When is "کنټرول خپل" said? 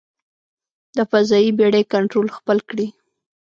1.93-2.57